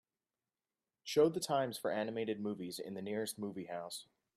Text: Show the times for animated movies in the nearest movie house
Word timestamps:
Show 1.03 1.29
the 1.29 1.39
times 1.39 1.77
for 1.77 1.91
animated 1.91 2.39
movies 2.39 2.79
in 2.79 2.95
the 2.95 3.03
nearest 3.03 3.37
movie 3.37 3.65
house 3.65 4.07